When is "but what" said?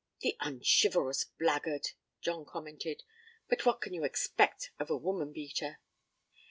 3.47-3.81